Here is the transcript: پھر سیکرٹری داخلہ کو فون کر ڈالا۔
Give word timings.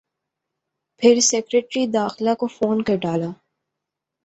پھر 1.01 1.19
سیکرٹری 1.21 1.85
داخلہ 1.93 2.33
کو 2.39 2.47
فون 2.47 2.77
کر 2.83 2.95
ڈالا۔ 3.03 3.29